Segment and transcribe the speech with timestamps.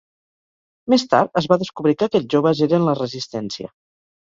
[0.93, 3.77] Més tard, es va descobrir que aquells joves eren la resistència.